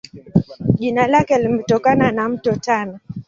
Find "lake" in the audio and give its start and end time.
1.07-1.37